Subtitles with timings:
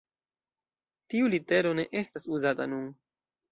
[1.13, 2.91] Tiu litero ne estas uzata nun.